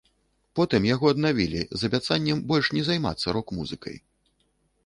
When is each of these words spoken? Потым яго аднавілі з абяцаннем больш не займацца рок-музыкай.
Потым 0.59 0.87
яго 0.93 1.05
аднавілі 1.15 1.61
з 1.81 1.91
абяцаннем 1.91 2.41
больш 2.53 2.73
не 2.79 2.83
займацца 2.89 3.27
рок-музыкай. 3.39 3.95